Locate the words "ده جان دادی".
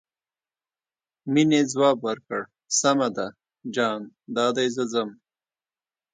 3.15-4.67